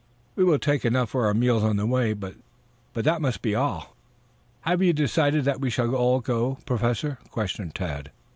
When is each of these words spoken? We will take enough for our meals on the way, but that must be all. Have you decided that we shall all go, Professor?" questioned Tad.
We 0.35 0.43
will 0.43 0.57
take 0.57 0.83
enough 0.83 1.11
for 1.11 1.27
our 1.27 1.33
meals 1.35 1.63
on 1.63 1.77
the 1.77 1.85
way, 1.85 2.13
but 2.13 2.33
that 2.95 3.21
must 3.21 3.43
be 3.43 3.53
all. 3.53 3.95
Have 4.61 4.81
you 4.81 4.93
decided 4.93 5.45
that 5.45 5.61
we 5.61 5.69
shall 5.69 5.93
all 5.93 6.21
go, 6.21 6.57
Professor?" 6.65 7.19
questioned 7.29 7.75
Tad. 7.75 8.09